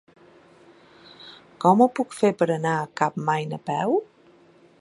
Com 1.65 1.85
ho 1.85 1.89
puc 1.99 2.17
fer 2.23 2.33
per 2.41 2.49
anar 2.57 2.75
a 2.79 2.91
Capmany 3.03 3.57
a 3.59 3.61
peu? 3.73 3.99